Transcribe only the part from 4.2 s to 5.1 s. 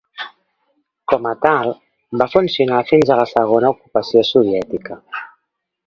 soviètica.